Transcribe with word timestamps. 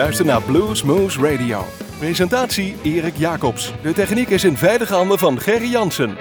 luistert 0.00 0.28
naar 0.28 0.42
Blues 0.42 0.82
Moose 0.82 1.20
Radio. 1.20 1.64
Presentatie 1.98 2.76
Erik 2.82 3.16
Jacobs. 3.16 3.72
De 3.82 3.92
techniek 3.92 4.28
is 4.28 4.44
in 4.44 4.56
veilige 4.56 4.94
handen 4.94 5.18
van 5.18 5.40
Gerry 5.40 5.70
Jansen. 5.70 6.16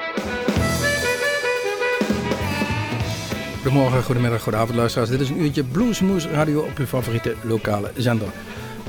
Goedemorgen, 3.55 4.03
goedemiddag, 4.03 4.41
goedenavond 4.41 4.77
luisteraars. 4.77 5.09
Dit 5.09 5.19
is 5.19 5.29
een 5.29 5.41
uurtje 5.41 5.63
Blues 5.63 6.01
Moose 6.01 6.29
Radio 6.29 6.61
op 6.61 6.77
uw 6.77 6.85
favoriete 6.85 7.35
lokale 7.43 7.91
zender. 7.95 8.27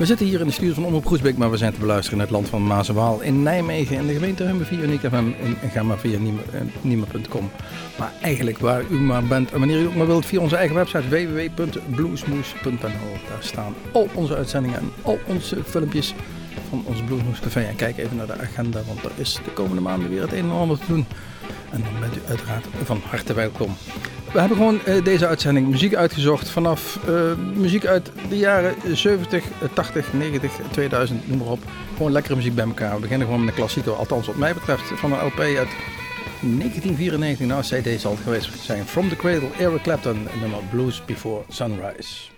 We 0.01 0.07
zitten 0.07 0.27
hier 0.27 0.41
in 0.41 0.47
de 0.47 0.53
studio 0.53 0.75
van 0.75 0.85
Omroep 0.85 1.07
Groesbeek, 1.07 1.37
maar 1.37 1.51
we 1.51 1.57
zijn 1.57 1.73
te 1.73 1.81
beluisteren 1.81 2.19
in 2.19 2.25
het 2.25 2.35
land 2.35 2.49
van 2.49 2.67
Maas 2.67 2.89
en 2.89 2.95
Waal 2.95 3.21
in 3.21 3.43
Nijmegen 3.43 3.97
en 3.97 4.07
de 4.07 4.13
gemeente 4.13 4.45
Hummen 4.45 4.67
via 4.67 4.79
Uniek 4.79 5.01
FM 5.01 5.25
en 5.63 5.71
ga 5.71 5.83
maar 5.83 5.99
via 5.99 6.19
Niemer.com. 6.81 7.51
Maar 7.99 8.13
eigenlijk 8.23 8.59
waar 8.59 8.85
u 8.91 9.01
maar 9.01 9.25
bent 9.25 9.53
en 9.53 9.59
wanneer 9.59 9.81
u 9.81 9.87
ook 9.87 9.95
maar 9.95 10.07
wilt 10.07 10.27
via 10.27 10.41
onze 10.41 10.57
eigen 10.57 10.77
website 10.77 11.09
www.bluesmoes.nl. 11.09 13.13
Daar 13.29 13.43
staan 13.43 13.75
al 13.93 14.09
onze 14.15 14.37
uitzendingen 14.37 14.79
en 14.79 14.93
al 15.03 15.19
onze 15.27 15.65
filmpjes 15.65 16.15
van 16.69 16.83
ons 16.87 17.03
Bluesmoes. 17.03 17.55
En 17.55 17.77
kijk 17.77 17.99
even 17.99 18.17
naar 18.17 18.27
de 18.27 18.41
agenda, 18.41 18.81
want 18.87 19.05
er 19.05 19.11
is 19.17 19.39
de 19.45 19.51
komende 19.51 19.81
maanden 19.81 20.11
weer 20.11 20.21
het 20.21 20.33
een 20.33 20.39
en 20.39 20.51
ander 20.51 20.79
te 20.79 20.87
doen. 20.87 21.07
En 21.71 21.83
dan 21.83 22.01
bent 22.01 22.17
u 22.17 22.21
uiteraard 22.29 22.67
van 22.85 23.01
harte 23.05 23.35
welkom. 23.35 23.77
We 24.33 24.39
hebben 24.39 24.57
gewoon 24.57 24.81
uh, 24.87 25.05
deze 25.05 25.27
uitzending 25.27 25.69
muziek 25.69 25.95
uitgezocht 25.95 26.51
vanaf 26.51 26.99
uh, 27.09 27.35
muziek 27.55 27.87
uit 27.87 28.13
de 28.29 28.37
jaren 28.37 28.75
70, 28.97 29.45
80, 29.73 30.13
90, 30.13 30.53
2000, 30.71 31.29
noem 31.29 31.39
maar 31.39 31.47
op. 31.47 31.63
Gewoon 31.97 32.13
lekkere 32.13 32.37
muziek 32.37 32.55
bij 32.55 32.65
elkaar. 32.65 32.95
We 32.95 33.01
beginnen 33.01 33.27
gewoon 33.27 33.45
met 33.45 33.51
een 33.51 33.59
klassieker, 33.59 33.93
althans 33.93 34.27
wat 34.27 34.37
mij 34.37 34.55
betreft, 34.55 34.83
van 34.95 35.13
een 35.13 35.27
LP 35.27 35.39
uit 35.39 35.69
1994. 36.41 37.47
Nou, 37.47 37.63
CD 37.63 38.01
zal 38.01 38.13
het 38.13 38.21
geweest 38.21 38.51
zijn. 38.61 38.85
From 38.85 39.09
the 39.09 39.17
Cradle, 39.17 39.49
Eric 39.59 39.83
Clapton, 39.83 40.29
nummer 40.41 40.61
Blues 40.71 41.03
Before 41.05 41.43
Sunrise. 41.49 42.30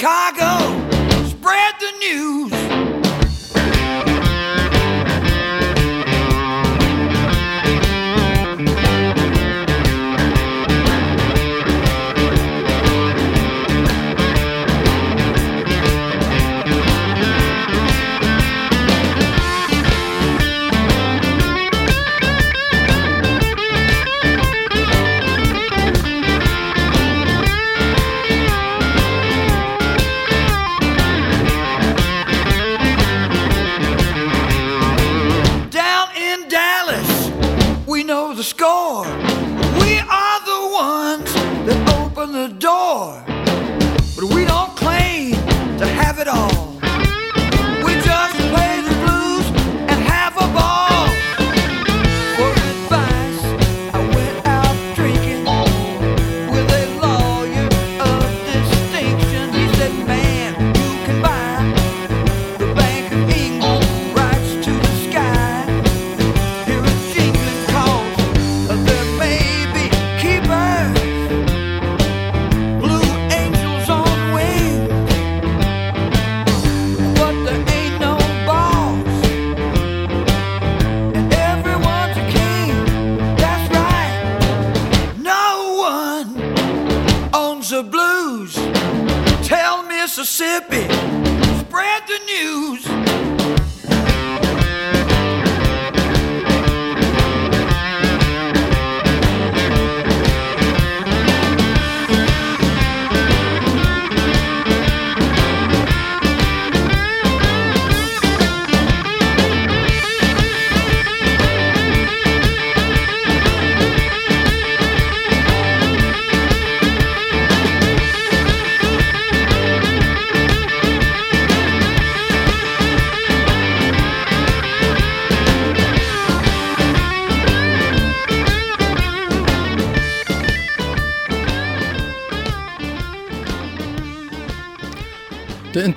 Chicago, 0.00 0.49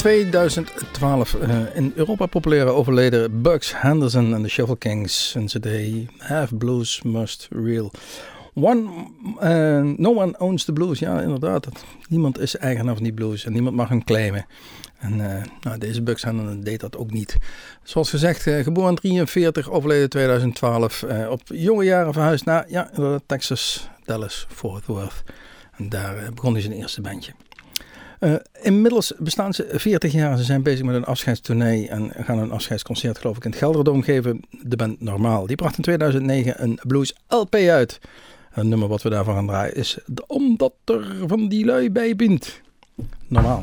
2012 0.04 1.34
eh, 1.36 1.76
in 1.76 1.92
Europa 1.96 2.26
populaire 2.26 2.70
overleden 2.70 3.42
Bugs 3.42 3.82
Henderson 3.82 4.34
en 4.34 4.42
de 4.42 4.50
Shuffle 4.50 4.78
Kings 4.78 5.36
en 5.36 5.46
CD 5.46 5.68
Have 6.18 6.56
Blues 6.56 7.02
Must 7.02 7.48
Real. 7.50 7.92
One, 8.54 8.90
eh, 9.40 9.82
no 9.98 10.16
one 10.16 10.40
owns 10.40 10.66
the 10.66 10.74
blues. 10.74 11.00
Ja, 11.00 11.22
inderdaad. 11.22 11.68
Niemand 12.10 12.40
is 12.40 12.58
eigenaar 12.58 12.94
van 12.94 13.04
die 13.04 13.14
blues 13.14 13.46
en 13.46 13.54
niemand 13.54 13.76
mag 13.76 13.90
hem 13.90 14.04
claimen. 14.04 14.46
En 15.00 15.36
eh, 15.36 15.44
nou, 15.62 15.78
deze 15.78 16.02
Bugs 16.02 16.24
Henderson 16.24 16.62
deed 16.62 16.80
dat 16.80 16.98
ook 16.98 17.12
niet. 17.12 17.38
Zoals 17.84 18.10
gezegd, 18.10 18.42
geboren 18.42 18.96
43, 18.96 19.70
overleden 19.70 20.10
2012. 20.10 21.04
eh, 21.04 21.30
op 21.30 21.42
jonge 21.46 21.84
jaren 21.84 22.14
verhuisd 22.14 22.46
naar 22.46 22.66
ja, 22.70 22.90
Texas, 23.26 23.90
Dallas, 24.06 24.48
Fort 24.50 24.86
Worth. 24.86 25.24
En 25.78 25.90
daar 25.90 26.34
begon 26.34 26.54
hij 26.54 26.62
zijn 26.62 26.74
eerste 26.74 27.02
bandje. 27.02 27.32
Eh, 28.24 28.34
inmiddels 28.62 29.14
bestaan 29.18 29.54
ze 29.54 29.68
40 29.72 30.12
jaar. 30.12 30.38
Ze 30.38 30.44
zijn 30.44 30.64
bezig 30.64 30.86
met 30.86 30.96
een 30.96 31.06
afscheidstournee 31.06 31.88
en 31.90 32.12
gaan 32.18 32.38
een 32.38 32.52
afscheidsconcert, 32.52 33.18
geloof 33.18 33.38
ik, 33.38 33.44
in 33.44 33.50
het 33.50 33.60
Gelderdoom 33.60 34.02
geven. 34.02 34.42
De 34.62 34.76
band 34.76 35.02
Normaal. 35.02 35.46
Die 35.46 35.56
bracht 35.56 35.78
in 35.78 35.84
2009 35.84 36.64
een 36.64 36.80
blues 36.88 37.16
LP 37.28 37.56
uit. 37.56 38.00
Een 38.54 38.70
nummer 38.70 38.88
wat 38.88 39.02
we 39.02 39.10
daarvan 39.10 39.36
gaan 39.36 39.48
draaien 39.48 39.76
is 39.76 39.98
Omdat 40.28 40.74
er 40.86 41.16
van 41.28 41.48
die 41.48 41.66
lui 41.66 41.92
bij 41.92 42.16
bent. 42.16 42.62
Normaal. 43.28 43.62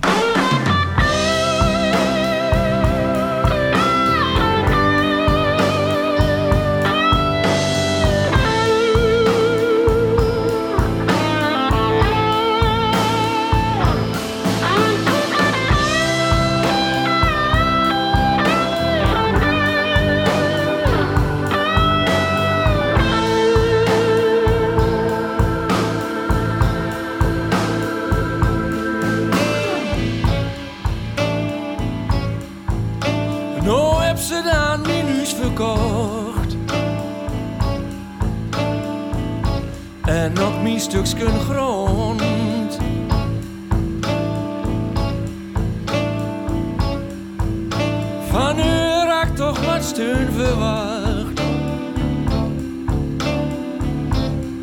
En 40.20 40.32
nog 40.32 40.62
mijn 40.62 40.80
stukje 40.80 41.26
grond. 41.26 42.22
Van 48.30 48.58
u 48.58 49.04
raakt 49.06 49.36
toch 49.36 49.64
wat 49.64 49.84
steun 49.84 50.32
verwacht. 50.32 51.40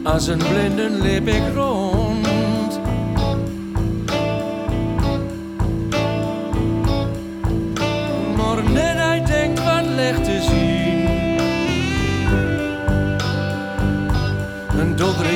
Als 0.04 0.28
een 0.28 0.38
blinden 0.38 1.02
lip 1.02 1.28
ik 1.28 1.44
rond. 1.56 2.80
Maar 8.36 8.64
net 8.72 8.98
hij 8.98 9.24
denkt 9.26 9.64
wat 9.64 9.86
licht 9.86 10.24
te 10.24 10.42
zien. 10.42 10.67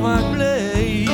Maar 0.00 0.22
blij. 0.32 1.08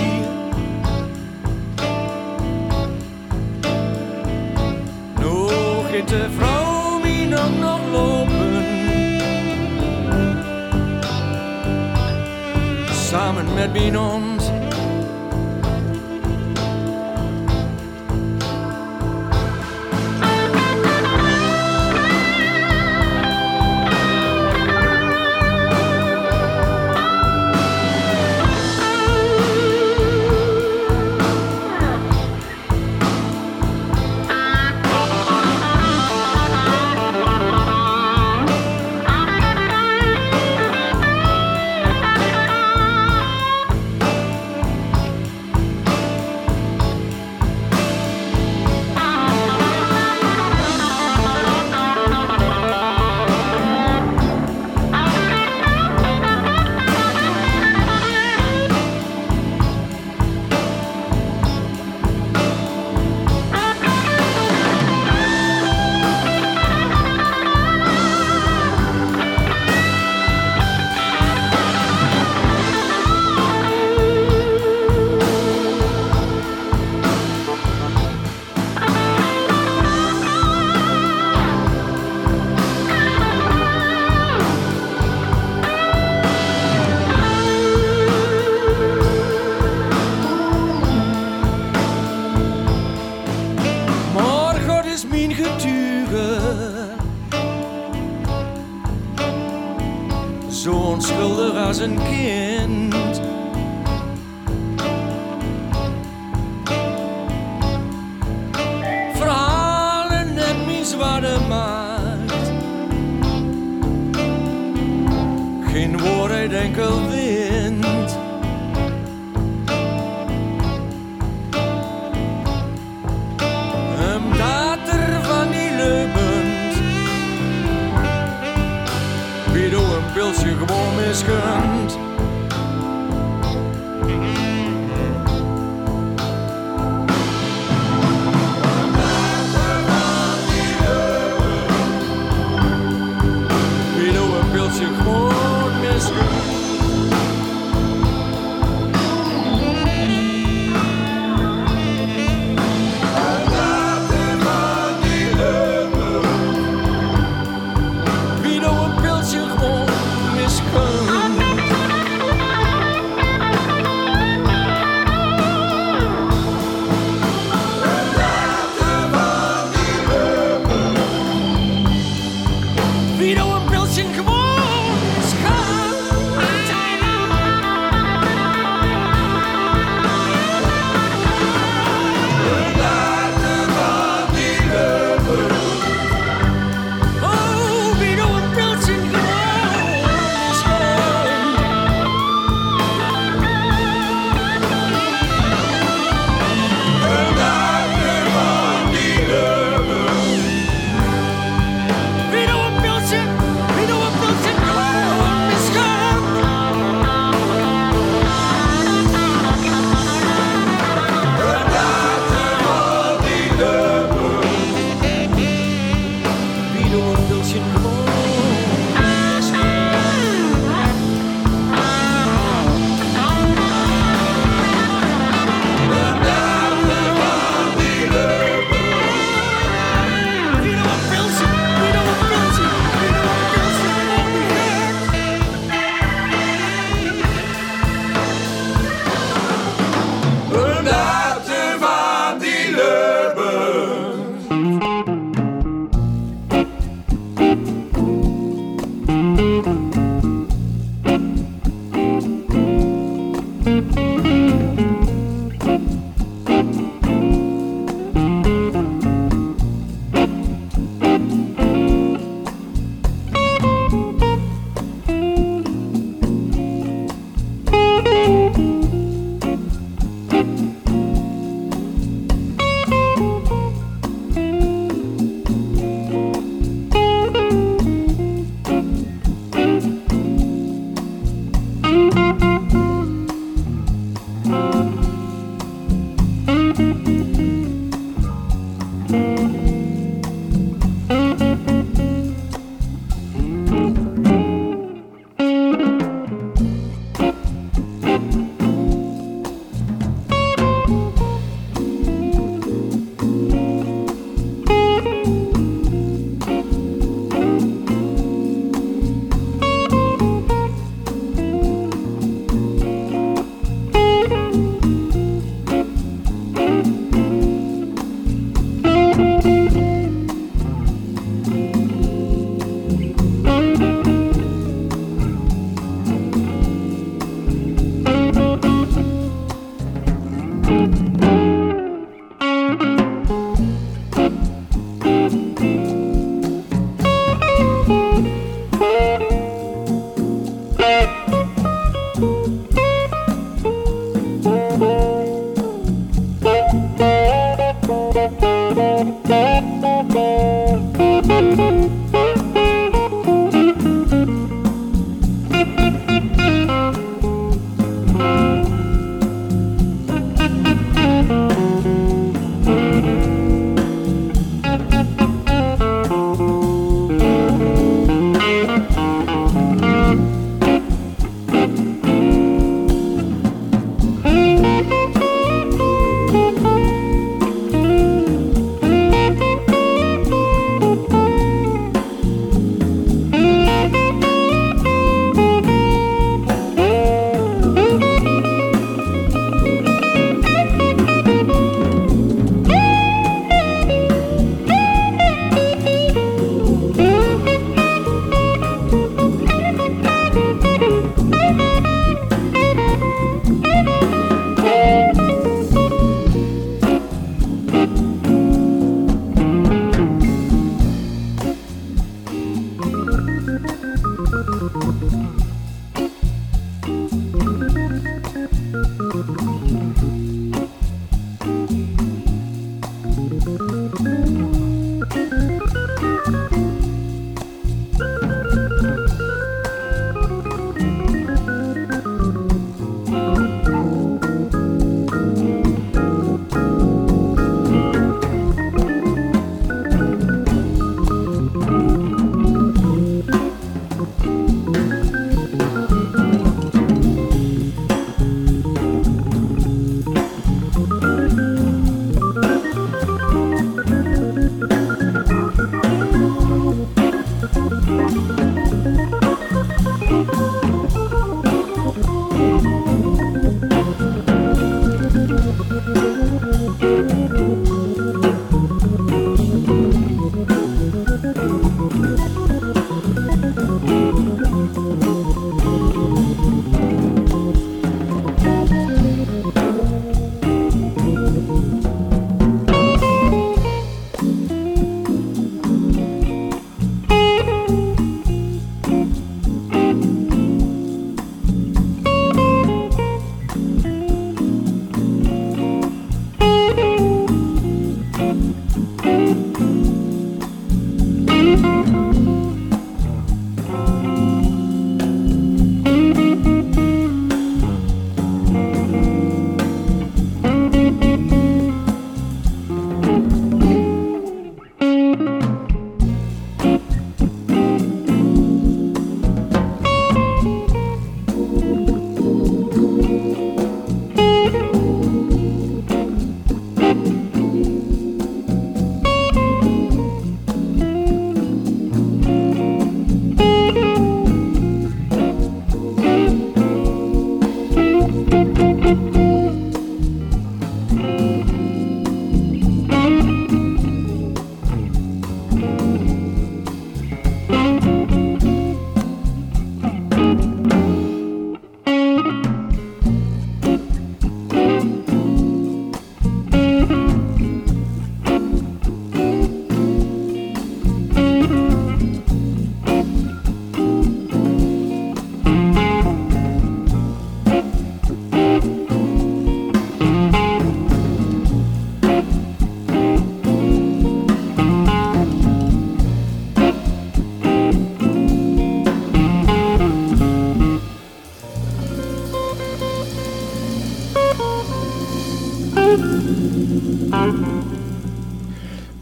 Nog 5.20 5.88
in 5.88 6.04
de 6.06 6.26
vrouw 6.36 7.00
die 7.02 7.26
nog 7.26 7.58
nog 7.60 7.80
lopen. 7.92 8.64
Samen 12.92 13.54
met 13.54 13.72
binom. 13.72 14.33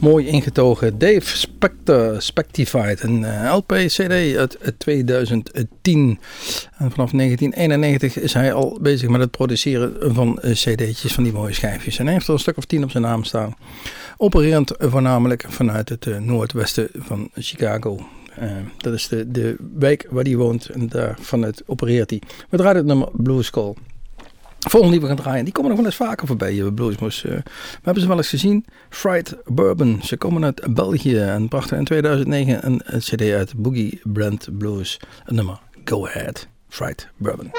Mooi 0.02 0.26
ingetogen 0.26 0.98
Dave 0.98 1.36
Spector, 1.36 2.22
Spectified, 2.22 3.02
een 3.02 3.24
eh, 3.24 3.54
LP-CD 3.54 4.36
uit 4.36 4.58
2010. 4.78 6.18
En 6.76 6.90
vanaf 6.90 7.10
1991 7.10 8.18
is 8.18 8.34
hij 8.34 8.52
al 8.52 8.78
bezig 8.80 9.08
met 9.08 9.20
het 9.20 9.30
produceren 9.30 10.14
van 10.14 10.40
eh, 10.40 10.52
CD'tjes, 10.52 11.12
van 11.12 11.24
die 11.24 11.32
mooie 11.32 11.52
schijfjes. 11.52 11.98
En 11.98 12.04
hij 12.04 12.14
heeft 12.14 12.26
er 12.26 12.32
een 12.32 12.38
stuk 12.38 12.56
of 12.56 12.64
tien 12.64 12.84
op 12.84 12.90
zijn 12.90 13.02
naam 13.02 13.24
staan. 13.24 13.54
Opererend 14.16 14.72
voornamelijk 14.78 15.44
vanuit 15.48 15.88
het 15.88 16.06
eh, 16.06 16.18
noordwesten 16.18 16.88
van 16.94 17.30
Chicago. 17.34 18.06
Dat 18.76 18.92
is 18.92 19.08
de, 19.08 19.30
de 19.30 19.56
wijk 19.78 20.06
waar 20.10 20.24
hij 20.24 20.36
woont 20.36 20.68
en 20.68 20.88
daar 20.88 21.16
vanuit 21.20 21.62
opereert 21.66 22.10
hij. 22.10 22.22
We 22.48 22.56
draaien 22.56 22.76
het 22.76 22.86
nummer 22.86 23.08
Blue 23.12 23.42
Skull. 23.42 23.74
Volgende 24.68 24.92
die 24.92 25.00
we 25.00 25.06
gaan 25.06 25.24
draaien, 25.24 25.44
die 25.44 25.52
komen 25.52 25.70
nog 25.70 25.78
wel 25.78 25.88
eens 25.88 25.96
vaker 25.96 26.26
voorbij, 26.26 26.54
uh, 26.54 26.72
Bluesmoes. 26.74 27.24
Uh, 27.24 27.32
we 27.32 27.42
hebben 27.82 28.02
ze 28.02 28.08
wel 28.08 28.16
eens 28.16 28.28
gezien. 28.28 28.64
Fried 28.88 29.36
Bourbon. 29.44 30.00
Ze 30.02 30.16
komen 30.16 30.44
uit 30.44 30.74
België 30.74 31.18
en 31.18 31.48
brachten 31.48 31.78
in 31.78 31.84
2009 31.84 32.66
een, 32.66 32.80
een 32.84 32.98
cd 32.98 33.20
uit 33.20 33.54
Boogie 33.56 34.00
Brand 34.02 34.58
Blues. 34.58 35.00
Het 35.24 35.34
nummer 35.34 35.60
Go 35.84 36.06
Ahead. 36.06 36.48
Fried 36.68 37.08
Bourbon. 37.16 37.50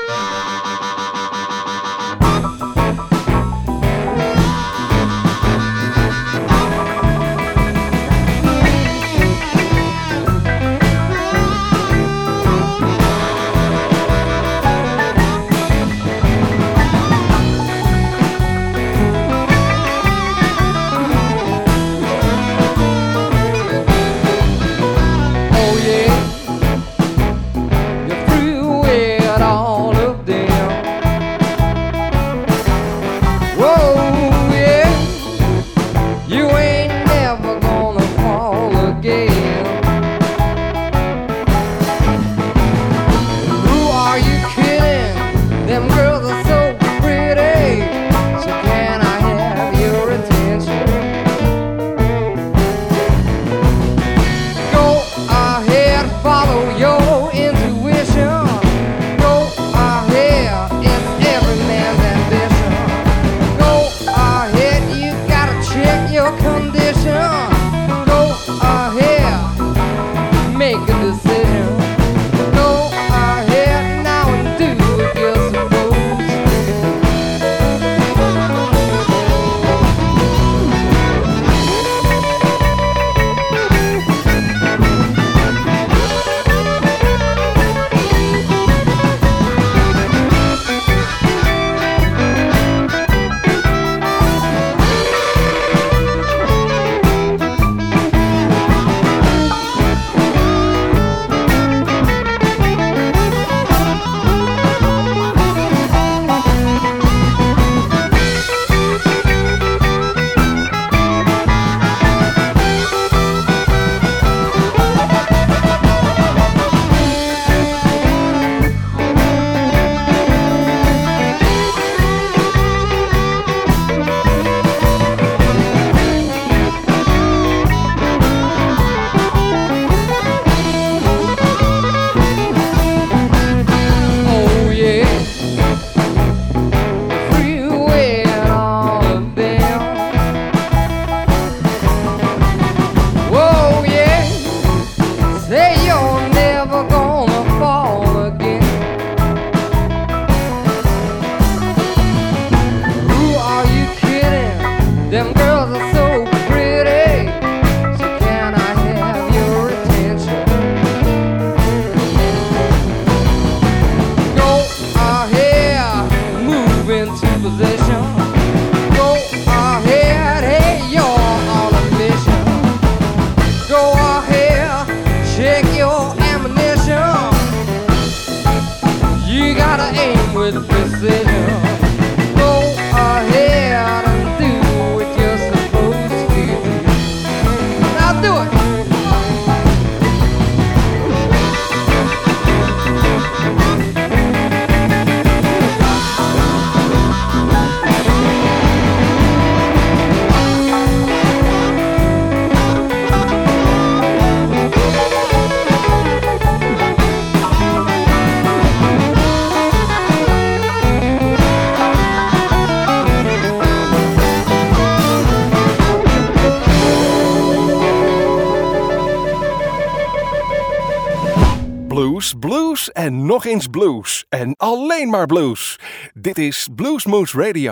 Eens 223.46 223.68
blues. 223.68 224.26
En 224.30 224.54
alleen 224.58 225.10
maar 225.10 225.26
blues. 225.26 225.80
Dit 226.14 226.38
is 226.38 226.68
Bluesmoose 226.76 227.38
Radio. 227.38 227.72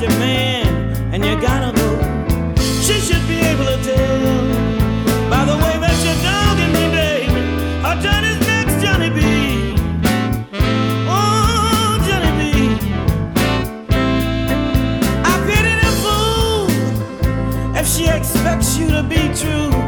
Your 0.00 0.10
man, 0.18 0.66
and 1.12 1.24
you 1.24 1.34
gotta 1.40 1.72
go." 1.72 1.88
She 2.80 3.00
should 3.00 3.26
be 3.26 3.38
able 3.40 3.64
to 3.64 3.78
tell 3.82 5.28
by 5.28 5.44
the 5.44 5.56
way 5.56 5.74
that 5.84 5.96
you're 6.04 6.22
dogging 6.22 6.72
me, 6.76 6.84
baby. 6.96 7.40
Her 7.82 7.96
turn 8.02 8.24
is 8.24 8.38
next, 8.46 8.74
Johnny 8.82 9.10
B. 9.10 9.20
Oh, 11.08 11.98
Johnny 12.06 12.32
B. 12.38 12.42
I 15.30 15.34
pity 15.46 15.74
the 15.82 15.90
fool 16.02 16.68
if 17.76 17.86
she 17.88 18.04
expects 18.08 18.76
you 18.78 18.88
to 18.90 19.02
be 19.02 19.22
true. 19.34 19.87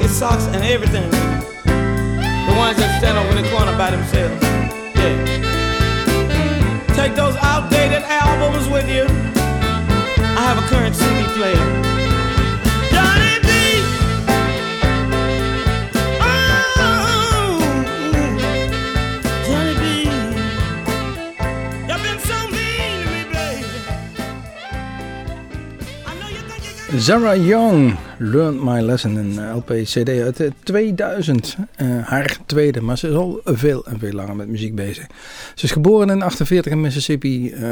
Funky 0.00 0.12
socks 0.12 0.44
and 0.46 0.64
everything. 0.64 1.10
The 1.10 2.54
ones 2.56 2.76
that 2.78 2.98
stand 3.00 3.18
over 3.18 3.34
the 3.40 3.48
corner 3.50 3.76
by 3.76 3.90
themselves. 3.90 4.42
Yeah. 4.96 5.26
Take 6.94 7.14
those 7.14 7.36
Zara 27.00 27.36
Young, 27.36 27.96
Learned 28.18 28.62
My 28.62 28.80
Lesson, 28.80 29.16
een 29.16 29.56
LP-CD 29.56 30.08
uit 30.08 30.40
eh, 30.40 30.50
2000. 30.62 31.56
Eh, 31.74 31.86
haar 32.02 32.38
tweede, 32.46 32.80
maar 32.80 32.98
ze 32.98 33.08
is 33.08 33.14
al 33.14 33.40
veel 33.44 33.86
en 33.86 33.98
veel 33.98 34.12
langer 34.12 34.36
met 34.36 34.48
muziek 34.48 34.74
bezig. 34.74 35.06
Ze 35.54 35.64
is 35.64 35.70
geboren 35.70 36.10
in 36.10 36.22
48 36.22 36.72
in 36.72 36.80
Mississippi. 36.80 37.50
Eh, 37.50 37.64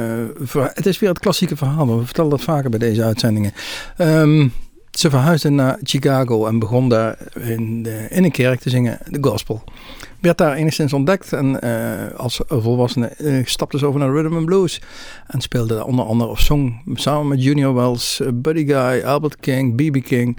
het 0.53 0.87
is 0.87 0.99
weer 0.99 1.09
het 1.09 1.19
klassieke 1.19 1.57
verhaal, 1.57 1.87
maar 1.87 1.99
we 1.99 2.05
vertellen 2.05 2.31
dat 2.31 2.41
vaker 2.41 2.71
bij 2.71 2.79
deze 2.79 3.03
uitzendingen. 3.03 3.53
Ehm, 3.97 4.49
ze 4.91 5.11
verhuisde 5.11 5.51
naar 5.51 5.79
Chicago 5.83 6.47
en 6.47 6.59
begon 6.59 6.89
daar 6.89 7.19
in, 7.35 7.83
de, 7.83 8.07
in 8.11 8.25
een 8.25 8.31
kerk 8.31 8.61
te 8.61 8.71
zingen, 8.71 8.99
de 9.07 9.19
gospel. 9.21 9.63
Werd 10.21 10.39
daar 10.39 10.55
enigszins 10.55 10.93
ontdekt 10.93 11.33
en 11.33 11.61
eh, 11.61 12.19
als 12.19 12.41
volwassene 12.49 13.07
eh, 13.07 13.47
stapte 13.47 13.79
ze 13.79 13.87
over 13.87 14.01
naar 14.01 14.13
rhythm 14.13 14.37
and 14.37 14.45
blues. 14.45 14.81
En 15.27 15.41
speelde 15.41 15.75
daar 15.75 15.85
onder 15.85 16.05
andere 16.05 16.31
of 16.31 16.41
zong 16.41 16.83
samen 16.95 17.29
met 17.29 17.43
Junior 17.43 17.75
Wells, 17.75 18.21
eh, 18.21 18.29
Buddy 18.35 18.67
Guy, 18.67 19.03
Albert 19.03 19.37
King, 19.37 19.75
B.B. 19.75 20.05
King, 20.05 20.39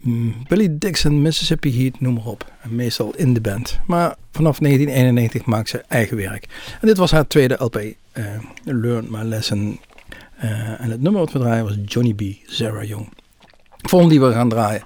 mm, 0.00 0.34
Billy 0.48 0.68
Dixon, 0.70 1.22
Mississippi 1.22 1.82
Heat, 1.82 2.00
noem 2.00 2.14
maar 2.14 2.26
op. 2.26 2.52
En 2.62 2.74
meestal 2.74 3.12
in 3.16 3.34
de 3.34 3.40
band. 3.40 3.80
Maar 3.86 4.16
vanaf 4.30 4.60
1991 4.60 5.44
maakte 5.44 5.70
ze 5.70 5.84
eigen 5.88 6.16
werk. 6.16 6.48
En 6.80 6.86
dit 6.86 6.96
was 6.96 7.10
haar 7.10 7.26
tweede 7.26 7.56
LP, 7.58 7.76
eh 7.76 8.24
Learn 8.64 9.06
My 9.10 9.22
Lesson. 9.22 9.80
En 10.78 10.90
het 10.90 11.00
nummer 11.00 11.20
wat 11.20 11.32
we 11.32 11.38
draaien 11.38 11.64
was 11.64 11.76
Johnny 11.84 12.14
B. 12.14 12.22
Sarah 12.46 12.88
Young. 12.88 13.08
Volgende 13.82 14.14
die 14.14 14.24
we 14.24 14.32
gaan 14.32 14.48
draaien. 14.48 14.82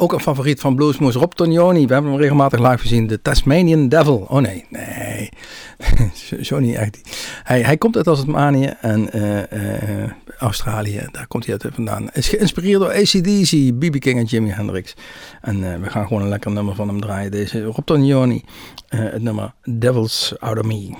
Ook 0.00 0.12
een 0.12 0.20
favoriet 0.20 0.60
van 0.60 0.74
Bluesmoes 0.74 1.14
Rob 1.14 1.32
Tognoni. 1.32 1.86
We 1.86 1.92
hebben 1.92 2.10
hem 2.10 2.20
regelmatig 2.20 2.60
live 2.60 2.78
gezien. 2.78 3.06
De 3.06 3.22
Tasmanian 3.22 3.88
Devil. 3.88 4.26
Oh 4.28 4.40
nee, 4.40 4.64
nee. 4.68 5.30
Zo 6.48 6.58
niet 6.58 6.74
echt. 6.74 6.98
Hij, 7.42 7.62
hij 7.62 7.76
komt 7.76 7.96
uit 7.96 8.04
Tasmanië 8.04 8.74
en 8.80 9.16
uh, 9.16 9.36
uh, 9.36 10.10
Australië. 10.38 11.08
Daar 11.12 11.26
komt 11.26 11.46
hij 11.46 11.58
uit 11.60 11.74
vandaan. 11.74 12.10
Is 12.12 12.28
geïnspireerd 12.28 12.80
door 12.80 12.92
ACDC, 12.92 13.78
BB 13.78 13.98
King 13.98 14.18
en 14.18 14.24
Jimi 14.24 14.50
Hendrix. 14.50 14.94
En 15.40 15.72
eh, 15.72 15.80
we 15.80 15.90
gaan 15.90 16.06
gewoon 16.06 16.22
een 16.22 16.28
lekker 16.28 16.50
nummer 16.50 16.74
van 16.74 16.88
hem 16.88 17.00
draaien. 17.00 17.30
Deze 17.30 17.62
Rob 17.62 17.84
Tonioni. 17.84 18.44
het 18.88 19.22
nummer 19.22 19.54
Devils 19.64 20.34
Out 20.38 20.58
of 20.58 20.64
Me. 20.64 20.96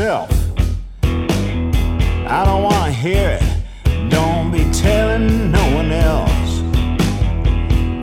yourself. 0.00 0.30
I 1.02 2.42
don't 2.46 2.62
want 2.62 2.86
to 2.86 2.92
hear 2.92 3.38
it. 3.40 4.10
Don't 4.10 4.50
be 4.50 4.64
telling 4.72 5.50
no 5.52 5.74
one 5.74 5.92
else. 5.92 6.60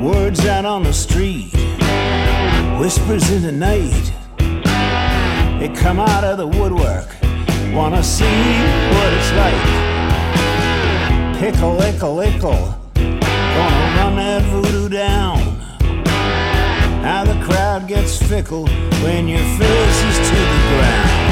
Words 0.01 0.45
out 0.45 0.65
on 0.65 0.83
the 0.83 0.93
street, 0.93 1.51
whispers 2.79 3.31
in 3.31 3.41
the 3.41 3.51
night. 3.51 4.13
They 5.59 5.69
come 5.69 5.99
out 5.99 6.23
of 6.23 6.37
the 6.37 6.47
woodwork. 6.47 7.09
Wanna 7.73 8.03
see 8.03 8.41
what 8.93 9.13
it's 9.17 9.31
like. 9.43 9.63
Pickle, 11.39 11.81
ickle, 11.81 12.19
ickle. 12.19 12.75
Gonna 12.93 13.95
run 13.97 14.15
that 14.17 14.43
voodoo 14.51 14.89
down. 14.89 15.39
Now 17.01 17.23
the 17.23 17.39
crowd 17.43 17.87
gets 17.87 18.21
fickle 18.21 18.67
when 19.03 19.27
your 19.27 19.45
face 19.57 20.03
is 20.09 20.29
to 20.29 20.35
the 20.35 20.59
ground. 20.69 21.26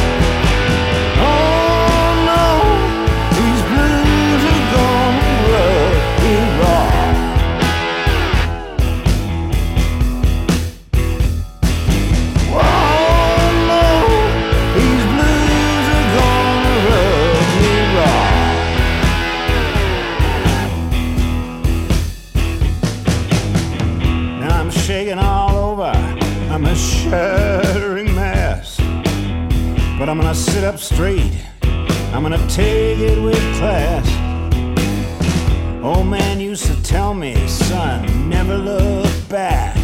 I'm 30.15 30.21
gonna 30.21 30.33
sit 30.33 30.63
up 30.63 30.79
straight. 30.79 31.33
I'm 32.13 32.23
gonna 32.23 32.47
take 32.47 32.99
it 32.99 33.21
with 33.21 33.37
class. 33.57 34.07
Old 35.83 36.07
man 36.07 36.39
used 36.39 36.67
to 36.67 36.83
tell 36.83 37.13
me, 37.13 37.35
son, 37.49 38.29
never 38.29 38.57
look 38.57 39.11
back. 39.27 39.75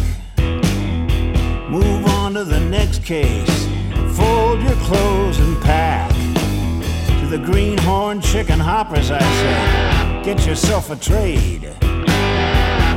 Move 1.68 2.06
on 2.06 2.32
to 2.32 2.44
the 2.44 2.60
next 2.60 3.04
case. 3.04 3.66
Fold 4.16 4.62
your 4.62 4.76
clothes 4.86 5.38
and 5.38 5.60
pack. 5.60 6.10
To 7.20 7.26
the 7.26 7.36
greenhorn 7.36 8.22
chicken 8.22 8.58
hoppers, 8.58 9.10
I 9.10 9.20
say, 9.20 10.22
get 10.24 10.46
yourself 10.46 10.90
a 10.90 10.96
trade. 10.96 11.66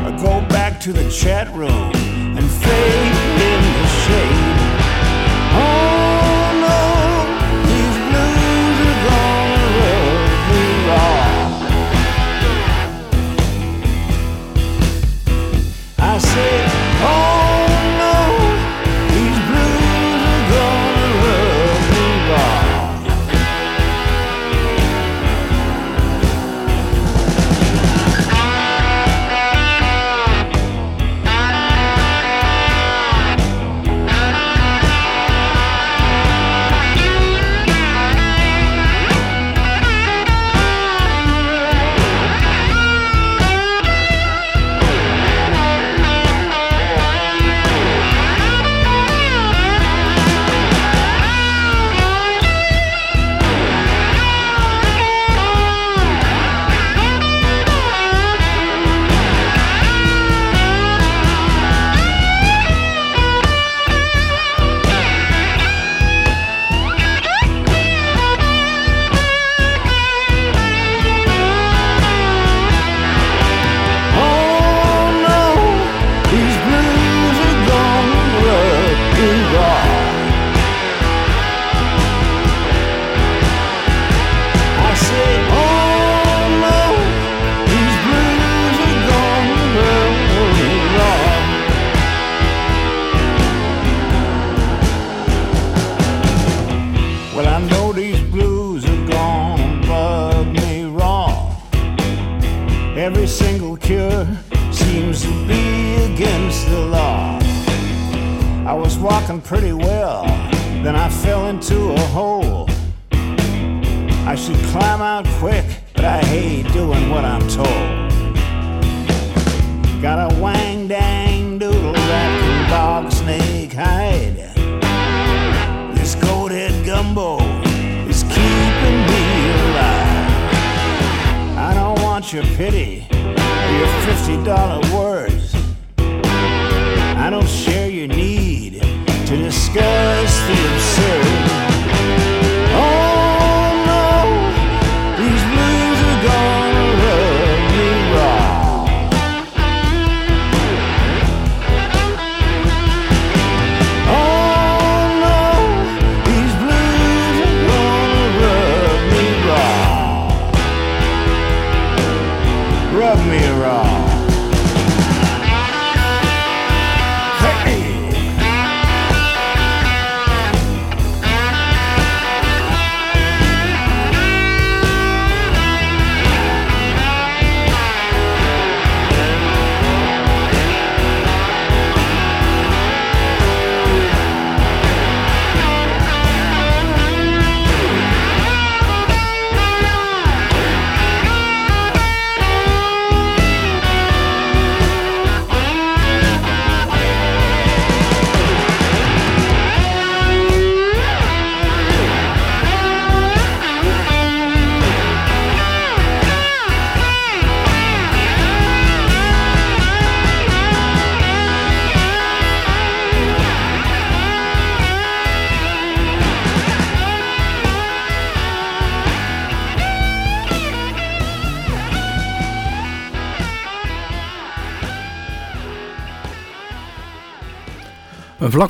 Or 0.05 0.11
go 0.23 0.39
back 0.47 0.79
to 0.79 0.93
the 0.93 1.11
chat 1.11 1.53
room 1.53 1.91
and 1.91 2.49
fade 2.49 3.15
in 3.41 3.61
the 3.81 3.87
shade. 3.87 4.44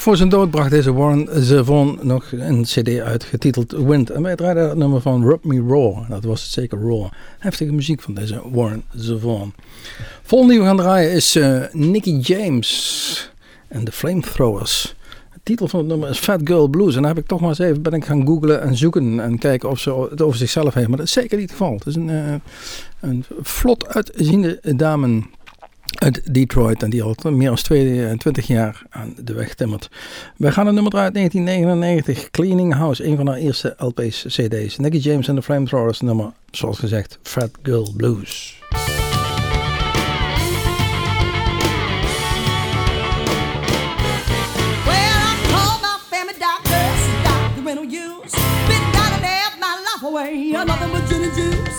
Voor 0.02 0.18
zijn 0.18 0.30
dood 0.30 0.52
bracht 0.52 0.70
deze 0.70 0.94
Warren 0.94 1.46
Zevon 1.46 2.00
nog 2.02 2.32
een 2.32 2.64
cd 2.64 3.00
uit 3.00 3.24
getiteld 3.24 3.72
Wind. 3.72 4.10
En 4.10 4.22
wij 4.22 4.36
draaiden 4.36 4.70
het 4.70 4.78
nummer 4.78 5.02
van 5.02 5.24
Rub 5.24 5.44
Me 5.44 5.64
Raw. 5.68 6.10
Dat 6.10 6.24
was 6.24 6.42
het 6.42 6.52
zeker 6.52 6.80
Raw. 6.80 7.06
Heftige 7.40 7.72
muziek 7.72 8.02
van 8.02 8.14
deze 8.14 8.42
Warren 8.52 8.84
Zevon. 8.96 9.54
Volgende 10.24 10.54
die 10.54 10.62
we 10.62 10.68
gaan 10.68 10.78
draaien 10.78 11.12
is 11.12 11.36
eh, 11.36 11.62
Nicky 11.72 12.12
James 12.12 13.32
en 13.68 13.84
de 13.84 13.92
Flamethrowers. 13.92 14.96
De 15.34 15.40
titel 15.44 15.68
van 15.68 15.80
het 15.80 15.88
nummer 15.88 16.10
is 16.10 16.20
Fat 16.20 16.42
Girl 16.44 16.68
Blues. 16.68 16.96
En 16.96 17.02
daar 17.02 17.14
heb 17.14 17.24
ik 17.24 17.28
toch 17.28 17.40
maar 17.40 17.50
eens 17.50 17.60
even 17.60 17.82
ben 17.82 17.94
ik 17.94 18.06
gaan 18.06 18.26
googlen 18.26 18.62
en 18.62 18.78
zoeken 18.78 19.20
en 19.20 19.38
kijken 19.38 19.70
of 19.70 19.80
ze 19.80 20.08
het 20.10 20.22
over 20.22 20.38
zichzelf 20.38 20.74
heeft. 20.74 20.88
Maar 20.88 20.98
dat 20.98 21.06
is 21.06 21.14
zeker 21.14 21.38
niet 21.38 21.50
het 21.50 21.58
geval. 21.58 21.74
Het 21.74 21.86
is 21.88 21.96
een, 21.96 22.10
eh, 22.10 22.34
een 23.00 23.26
vlot 23.42 23.88
uitziende 23.88 24.60
dame 24.76 25.24
uit 26.00 26.34
Detroit 26.34 26.84
en 26.84 26.90
die 26.90 27.04
al 27.04 27.16
meer 27.24 27.48
dan 27.48 27.58
eh, 27.58 27.64
22 27.64 28.48
jaar 28.48 28.82
aan 28.90 29.14
de 29.24 29.34
weg 29.34 29.54
timmert. 29.54 29.90
We 30.38 30.52
gaan 30.52 30.68
een 30.68 30.74
nummer 30.74 30.96
uit 30.96 31.14
1999, 31.14 32.32
Cleaning 32.32 32.74
House, 32.74 33.06
een 33.06 33.16
van 33.16 33.28
haar 33.28 33.38
eerste 33.38 33.76
LP's, 33.78 34.26
CD's. 34.28 34.78
Nicky 34.78 34.98
James 34.98 35.28
en 35.28 35.36
de 35.36 35.42
Flamethrowers 35.42 36.02
nummer, 36.02 36.32
zoals 36.52 36.80
gezegd, 36.80 37.20
Fat 37.22 37.52
Girl 37.64 37.94
Blues. 37.98 38.64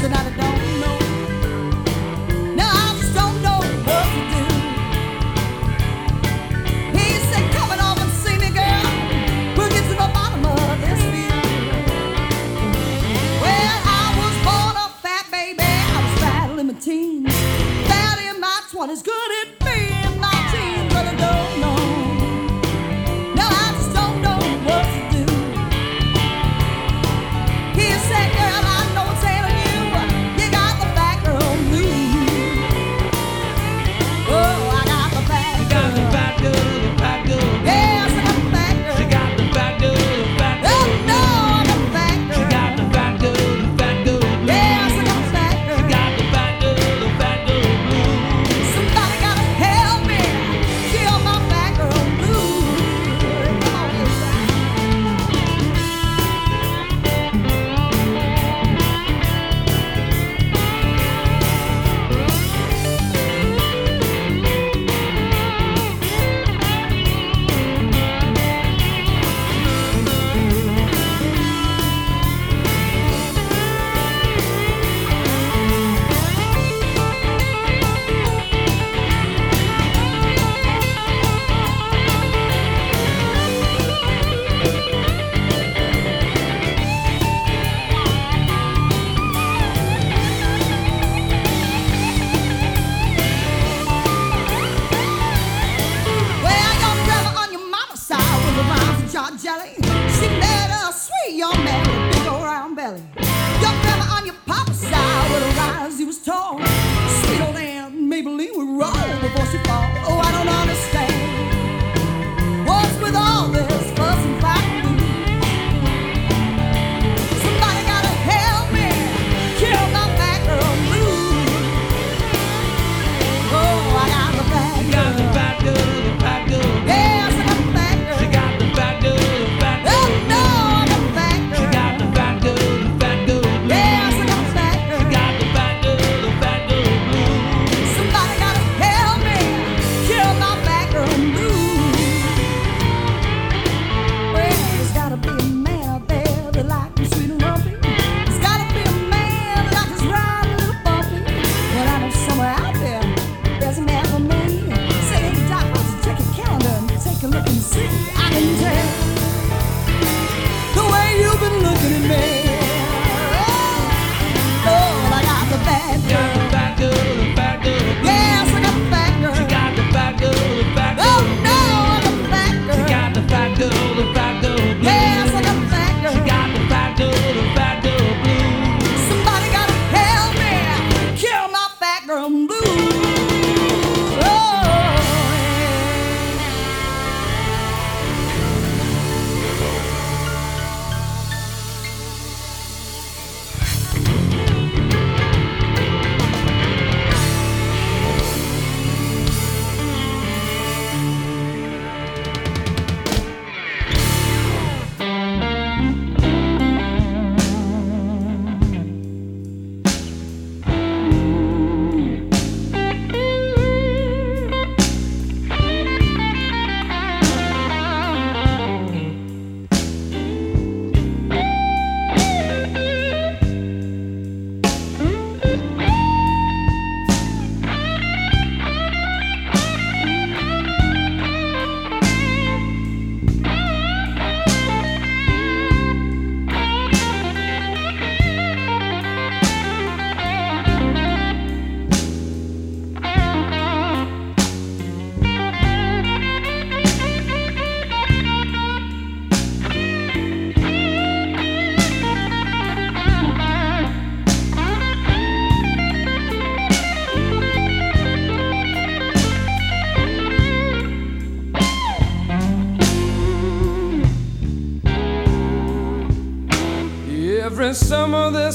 And 0.06 0.14
I 0.14 0.22
don't 0.36 0.80
know. 0.80 1.15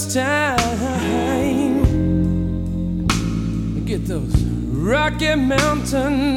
This 0.06 0.14
time, 0.14 0.58
get 3.86 4.06
those 4.06 4.44
Rocky 4.44 5.36
Mountain 5.36 6.31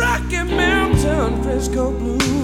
Rocky 0.00 0.42
Mountain, 0.44 1.42
Frisco 1.42 1.90
Blues, 1.92 2.39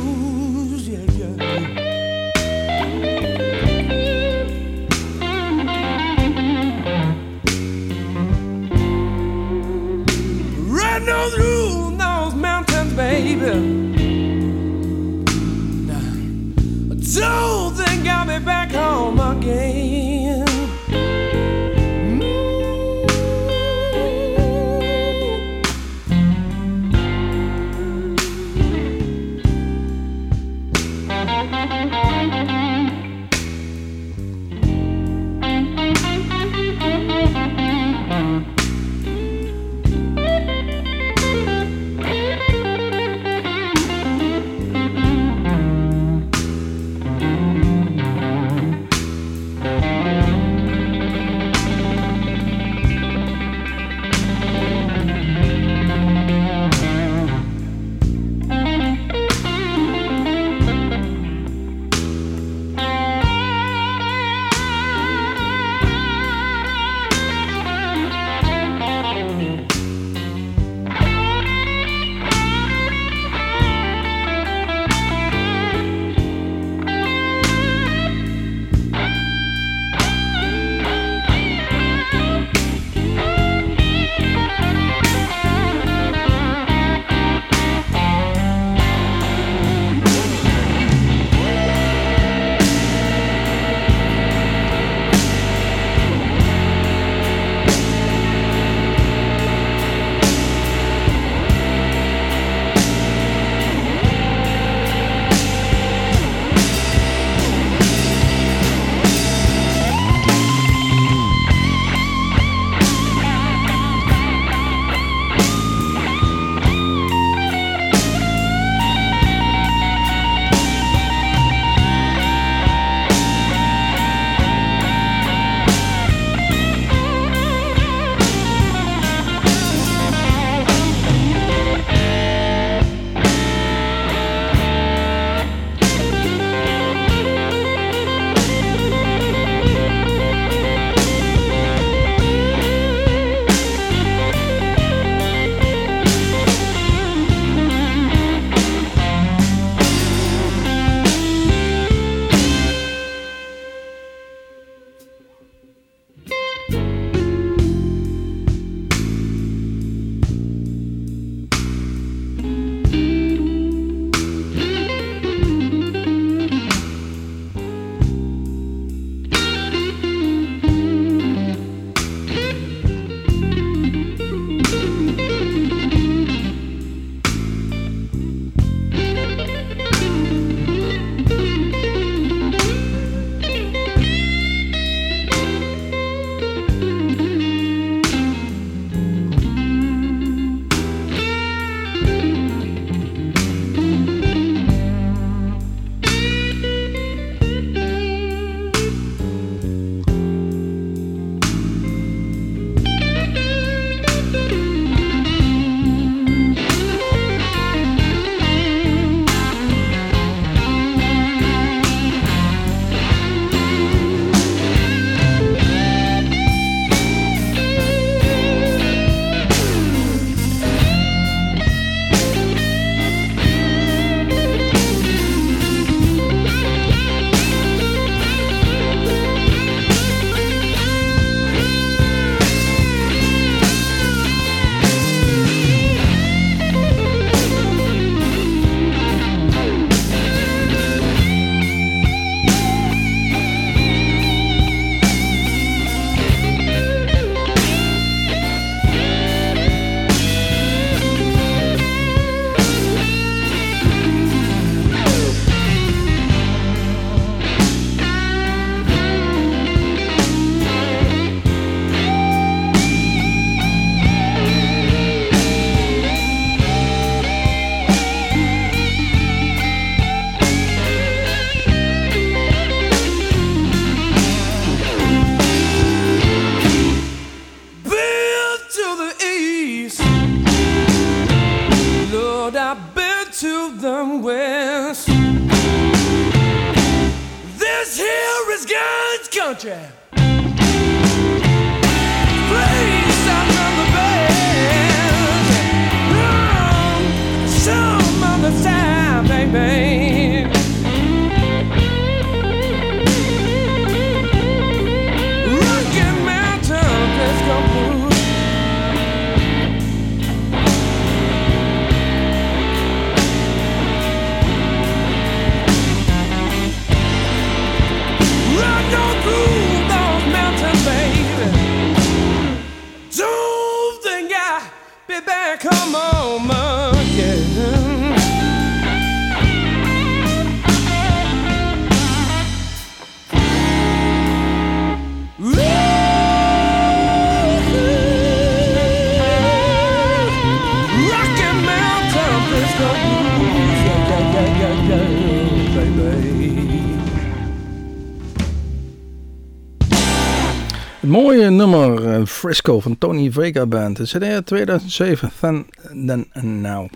mooie 351.06 351.50
nummer 351.50 352.04
eh, 352.04 352.26
Frisco 352.26 352.80
van 352.80 352.98
Tony 352.98 353.32
Vega 353.32 353.66
Band. 353.66 353.96
De 353.96 354.02
CD 354.04 354.22
uit 354.22 354.46
2007, 354.46 355.30
Then, 355.40 355.66
Then 356.06 356.26
and 356.32 356.44
Now. 356.44 356.88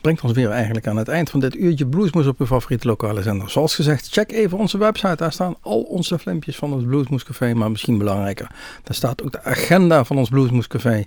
Brengt 0.00 0.22
ons 0.22 0.32
weer 0.32 0.50
eigenlijk 0.50 0.86
aan 0.86 0.96
het 0.96 1.08
eind 1.08 1.30
van 1.30 1.40
dit 1.40 1.56
uurtje 1.56 1.86
Bluesmoes 1.86 2.26
op 2.26 2.40
uw 2.40 2.46
favoriete 2.46 2.86
lokale 2.86 3.22
zender. 3.22 3.50
Zoals 3.50 3.74
gezegd, 3.74 4.08
check 4.10 4.32
even 4.32 4.58
onze 4.58 4.78
website. 4.78 5.16
Daar 5.16 5.32
staan 5.32 5.56
al 5.60 5.80
onze 5.80 6.18
filmpjes 6.18 6.56
van 6.56 6.72
het 6.72 6.86
Bluesmoes 6.86 7.24
Café. 7.24 7.54
Maar 7.54 7.70
misschien 7.70 7.98
belangrijker, 7.98 8.46
daar 8.82 8.94
staat 8.94 9.22
ook 9.22 9.32
de 9.32 9.42
agenda 9.42 10.04
van 10.04 10.18
ons 10.18 10.28
Bluesmoes 10.28 10.66
Café. 10.66 11.04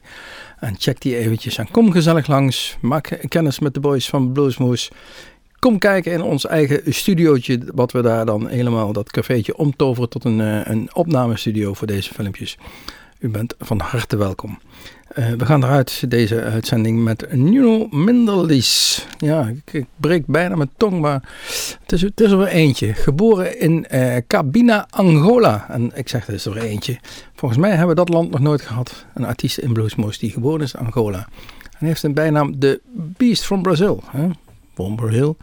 En 0.60 0.76
check 0.78 1.02
die 1.02 1.18
eventjes 1.18 1.58
en 1.58 1.72
kom 1.72 1.92
gezellig 1.92 2.28
langs. 2.28 2.78
Maak 2.82 3.20
kennis 3.28 3.60
met 3.60 3.74
de 3.74 3.80
boys 3.80 4.10
van 4.10 4.32
Bluesmoes. 4.32 4.92
Kom 5.60 5.78
kijken 5.78 6.12
in 6.12 6.22
ons 6.22 6.46
eigen 6.46 6.94
studiootje, 6.94 7.60
wat 7.74 7.92
we 7.92 8.02
daar 8.02 8.26
dan 8.26 8.48
helemaal 8.48 8.94
dat 8.94 9.12
cafeetje 9.12 9.58
omtoveren 9.58 10.10
tot 10.10 10.24
een, 10.24 10.42
eh, 10.42 10.60
een 10.64 10.90
opnamestudio 10.94 11.74
voor 11.74 11.88
deze 11.88 12.14
filmpjes. 12.14 12.58
U 13.20 13.30
bent 13.30 13.56
van 13.60 13.80
harte 13.80 14.18
welkom. 14.18 14.60
Eh, 15.08 15.32
we 15.32 15.46
gaan 15.46 15.64
eruit 15.64 16.10
deze 16.10 16.44
uitzending 16.44 17.04
met 17.04 17.34
Nuno 17.34 17.88
Minderlies. 17.92 19.06
Ja, 19.18 19.48
ik, 19.48 19.74
ik 19.74 19.86
breek 19.96 20.26
bijna 20.26 20.56
mijn 20.56 20.70
tong, 20.78 21.00
maar 21.02 21.30
het 21.82 21.92
is, 21.92 22.02
het 22.02 22.22
is 22.22 22.32
er 22.32 22.38
weer 22.38 22.48
eentje. 22.48 22.94
Geboren 22.94 23.60
in 23.60 23.88
eh, 23.88 24.16
Cabina, 24.28 24.88
Angola. 24.90 25.70
En 25.70 25.92
ik 25.96 26.10
zeg, 26.10 26.26
het 26.26 26.36
is 26.36 26.46
er 26.46 26.54
weer 26.54 26.64
eentje. 26.64 26.98
Volgens 27.36 27.60
mij 27.60 27.70
hebben 27.70 27.88
we 27.88 27.96
dat 27.96 28.10
land 28.10 28.32
nog 28.32 28.40
nooit 28.40 28.62
gehad. 28.62 29.06
Een 29.14 29.26
artiest 29.26 29.58
in 29.58 29.74
Bluesmoes 29.74 30.20
die 30.20 30.32
geboren 30.32 30.62
is 30.62 30.74
in 30.74 30.80
Angola. 30.80 31.28
En 31.80 31.86
heeft 31.86 32.04
een 32.04 32.14
bijnaam 32.14 32.60
de 32.60 32.82
Beast 32.94 33.46
from 33.46 33.62
Brazil. 33.62 34.04
Hè? 34.06 34.28
From 34.78 34.96
Brazil. 34.96 35.38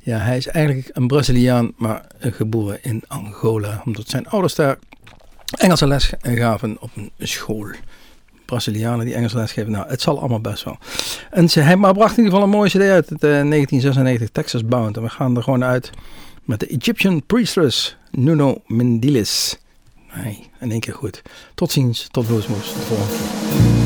Ja, 0.00 0.18
hij 0.18 0.36
is 0.36 0.46
eigenlijk 0.46 0.90
een 0.92 1.06
Braziliaan, 1.06 1.72
maar 1.76 2.06
eh, 2.18 2.32
geboren 2.32 2.78
in 2.82 3.02
Angola. 3.06 3.82
Omdat 3.84 4.08
zijn 4.08 4.26
ouders 4.28 4.54
daar 4.54 4.78
Engelse 5.58 5.86
les 5.86 6.12
gaven 6.22 6.76
op 6.80 6.90
een 6.94 7.10
school. 7.18 7.66
Brazilianen 8.44 9.04
die 9.04 9.14
Engelse 9.14 9.36
les 9.36 9.52
geven. 9.52 9.72
Nou, 9.72 9.88
het 9.88 10.00
zal 10.00 10.18
allemaal 10.18 10.40
best 10.40 10.64
wel. 10.64 10.78
En 11.30 11.48
ze, 11.48 11.60
hij 11.60 11.76
maar 11.76 11.92
bracht 11.92 12.16
in 12.16 12.24
ieder 12.24 12.32
geval 12.32 12.48
een 12.48 12.56
mooie 12.56 12.68
cd 12.68 12.80
uit. 12.80 13.08
Het, 13.08 13.24
eh, 13.24 13.30
1996, 13.30 14.28
Texas 14.28 14.64
Bound. 14.64 14.96
En 14.96 15.02
we 15.02 15.08
gaan 15.08 15.36
er 15.36 15.42
gewoon 15.42 15.64
uit 15.64 15.90
met 16.42 16.60
de 16.60 16.66
Egyptian 16.66 17.22
Priestess 17.26 17.96
Nuno 18.10 18.62
Mendilis. 18.66 19.58
Nee, 20.14 20.50
in 20.60 20.70
één 20.70 20.80
keer 20.80 20.94
goed. 20.94 21.22
Tot 21.54 21.72
ziens, 21.72 22.08
tot 22.10 22.26
Bluesmoes. 22.26 22.72
Tot. 22.88 23.83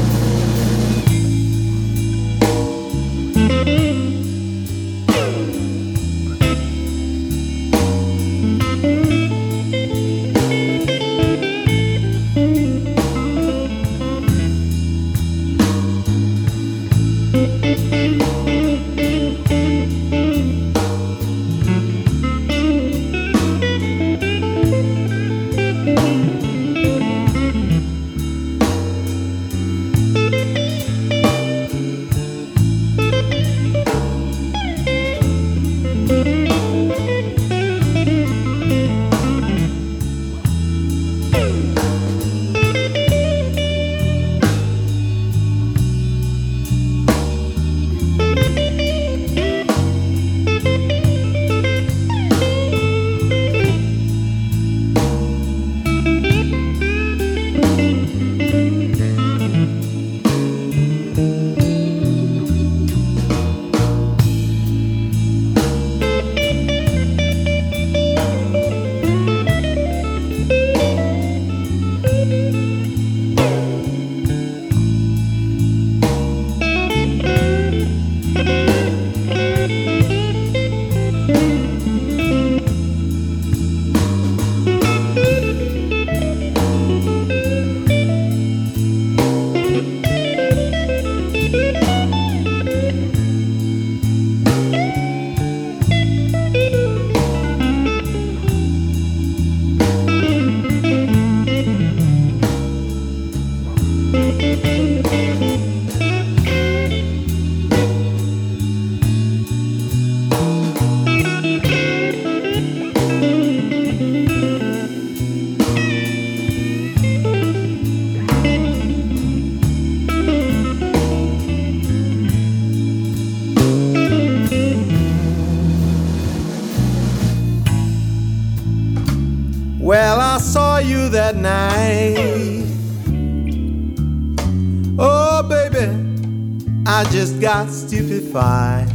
Stupefied. 138.29 138.89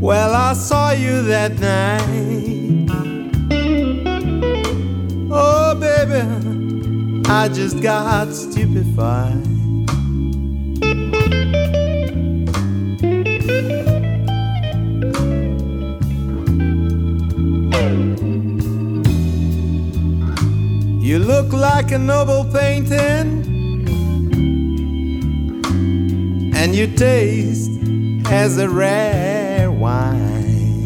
Well, 0.00 0.34
I 0.34 0.52
saw 0.54 0.90
you 0.92 1.22
that 1.22 1.58
night. 1.60 2.88
Oh, 5.30 5.74
baby, 5.78 7.22
I 7.28 7.48
just 7.48 7.80
got 7.80 8.32
stupefied. 8.32 9.51
Like 21.18 21.90
a 21.90 21.98
noble 21.98 22.44
painting, 22.52 23.44
and 26.54 26.74
your 26.74 26.86
taste 26.96 27.70
as 28.26 28.56
a 28.56 28.68
rare 28.68 29.70
wine. 29.70 30.84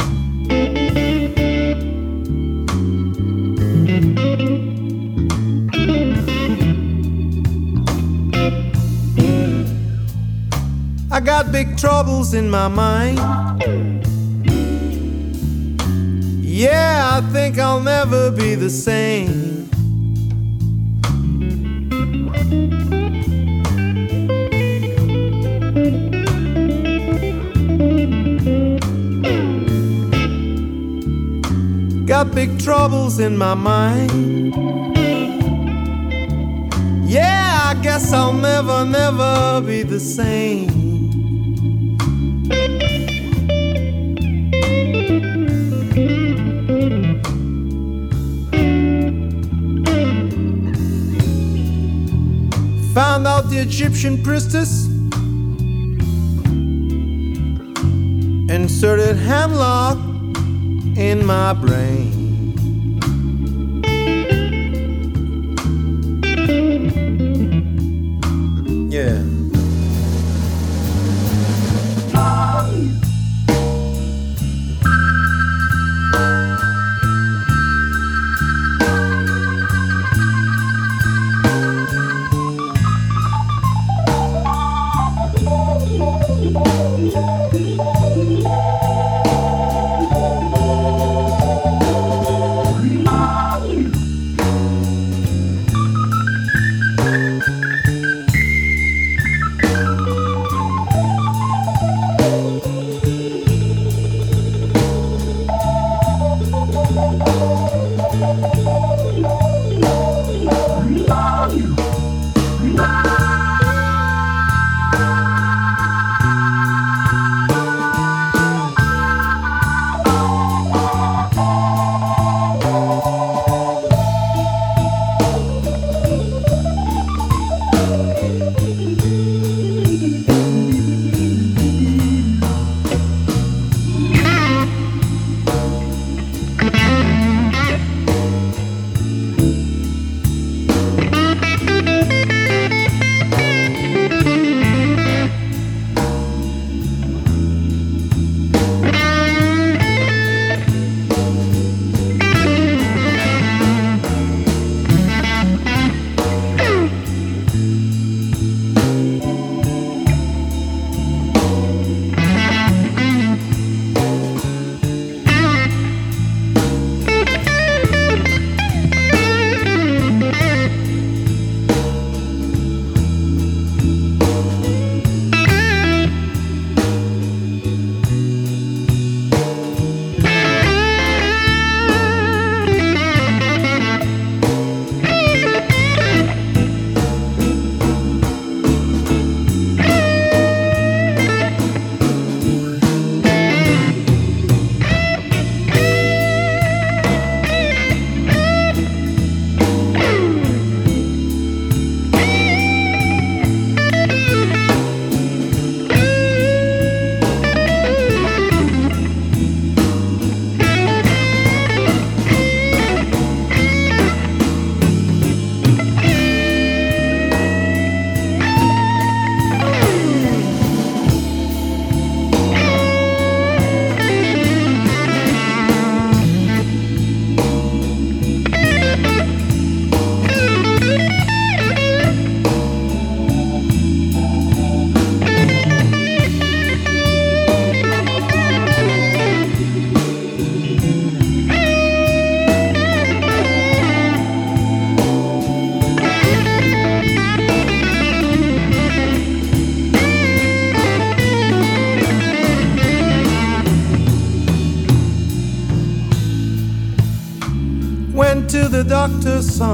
I 11.12 11.20
got 11.20 11.53
big 11.53 11.77
troubles 11.79 12.35
in 12.35 12.51
my 12.51 12.68
mind. 12.68 13.18
Yeah, 16.43 17.20
I 17.20 17.33
think 17.33 17.59
I'll 17.59 17.81
never 17.81 18.31
be 18.31 18.55
the 18.55 18.70
same. 18.70 19.45
Troubles 32.67 33.21
in 33.21 33.39
my 33.39 33.55
mind. 33.55 34.11
Yeah, 37.09 37.61
I 37.62 37.81
guess 37.81 38.12
I'll 38.12 38.33
never, 38.33 38.85
never 38.85 39.61
be 39.64 39.85
the 39.85 40.01
same. 40.01 40.67
Found 52.95 53.29
out 53.29 53.49
the 53.49 53.59
Egyptian 53.61 54.21
priestess 54.25 54.87
inserted 58.51 59.19
hemlock 59.19 59.99
in 60.97 61.25
my 61.25 61.53
brain. 61.53 62.26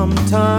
Sometimes. 0.03 0.52